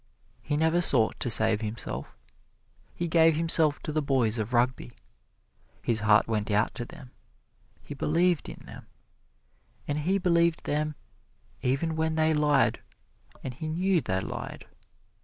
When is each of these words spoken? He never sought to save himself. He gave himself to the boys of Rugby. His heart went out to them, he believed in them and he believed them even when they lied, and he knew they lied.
He 0.41 0.57
never 0.57 0.81
sought 0.81 1.19
to 1.19 1.29
save 1.29 1.61
himself. 1.61 2.17
He 2.95 3.07
gave 3.07 3.35
himself 3.35 3.77
to 3.83 3.91
the 3.91 4.01
boys 4.01 4.39
of 4.39 4.51
Rugby. 4.51 4.93
His 5.83 5.99
heart 5.99 6.27
went 6.27 6.49
out 6.49 6.73
to 6.73 6.85
them, 6.85 7.11
he 7.83 7.93
believed 7.93 8.49
in 8.49 8.65
them 8.65 8.87
and 9.87 9.99
he 9.99 10.17
believed 10.17 10.63
them 10.63 10.95
even 11.61 11.95
when 11.95 12.15
they 12.15 12.33
lied, 12.33 12.81
and 13.43 13.53
he 13.53 13.67
knew 13.67 14.01
they 14.01 14.19
lied. 14.19 14.65